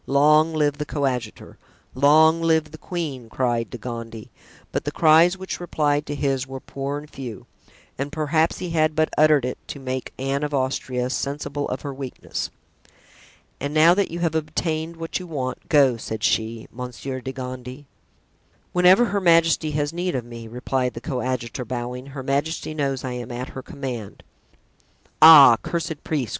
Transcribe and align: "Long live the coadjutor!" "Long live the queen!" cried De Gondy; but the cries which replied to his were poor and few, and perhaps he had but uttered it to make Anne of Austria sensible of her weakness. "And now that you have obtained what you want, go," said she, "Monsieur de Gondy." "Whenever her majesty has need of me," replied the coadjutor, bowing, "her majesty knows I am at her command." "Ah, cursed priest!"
"Long 0.07 0.53
live 0.55 0.79
the 0.79 0.85
coadjutor!" 0.85 1.59
"Long 1.93 2.41
live 2.41 2.71
the 2.71 2.79
queen!" 2.79 3.29
cried 3.29 3.69
De 3.69 3.77
Gondy; 3.77 4.31
but 4.71 4.83
the 4.83 4.91
cries 4.91 5.37
which 5.37 5.59
replied 5.59 6.07
to 6.07 6.15
his 6.15 6.47
were 6.47 6.59
poor 6.59 6.97
and 6.97 7.07
few, 7.07 7.45
and 7.99 8.11
perhaps 8.11 8.57
he 8.57 8.71
had 8.71 8.95
but 8.95 9.09
uttered 9.15 9.45
it 9.45 9.59
to 9.67 9.79
make 9.79 10.11
Anne 10.17 10.41
of 10.41 10.55
Austria 10.55 11.07
sensible 11.11 11.69
of 11.69 11.81
her 11.83 11.93
weakness. 11.93 12.49
"And 13.59 13.75
now 13.75 13.93
that 13.93 14.09
you 14.09 14.17
have 14.21 14.33
obtained 14.33 14.97
what 14.97 15.19
you 15.19 15.27
want, 15.27 15.69
go," 15.69 15.97
said 15.97 16.23
she, 16.23 16.67
"Monsieur 16.71 17.21
de 17.21 17.31
Gondy." 17.31 17.85
"Whenever 18.73 19.05
her 19.05 19.21
majesty 19.21 19.69
has 19.77 19.93
need 19.93 20.15
of 20.15 20.25
me," 20.25 20.47
replied 20.47 20.95
the 20.95 21.01
coadjutor, 21.01 21.63
bowing, 21.63 22.07
"her 22.07 22.23
majesty 22.23 22.73
knows 22.73 23.03
I 23.03 23.11
am 23.11 23.31
at 23.31 23.49
her 23.49 23.61
command." 23.61 24.23
"Ah, 25.21 25.57
cursed 25.61 26.03
priest!" 26.03 26.29